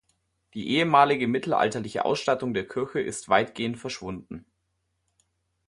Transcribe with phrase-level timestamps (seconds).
[0.55, 4.47] Die ehemalige mittelalterliche Ausstattung der Kirche ist weitgehend verschwunden.